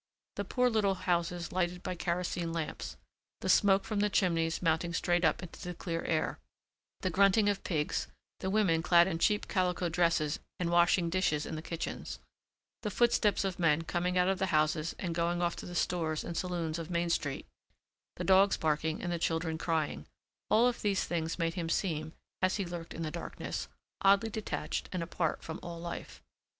[0.37, 2.97] The poor little houses lighted by kerosene lamps,
[3.41, 6.39] the smoke from the chimneys mounting straight up into the clear air,
[7.01, 8.07] the grunting of pigs,
[8.39, 12.17] the women clad in cheap calico dresses and washing dishes in the kitchens,
[12.81, 16.23] the footsteps of men coming out of the houses and going off to the stores
[16.23, 17.45] and saloons of Main Street,
[18.15, 22.65] the dogs barking and the children crying—all of these things made him seem, as he
[22.65, 23.67] lurked in the darkness,
[24.01, 26.23] oddly detached and apart from all life.